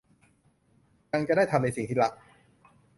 [1.11, 2.11] ยังจะได้ทำในสิ่งที่รัก